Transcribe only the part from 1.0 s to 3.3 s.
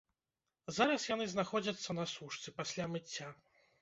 яны знаходзяцца на сушцы, пасля мыцця.